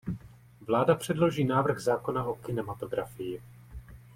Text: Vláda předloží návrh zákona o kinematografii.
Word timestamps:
Vláda 0.61 0.95
předloží 0.95 1.43
návrh 1.43 1.79
zákona 1.79 2.23
o 2.23 2.35
kinematografii. 2.35 3.41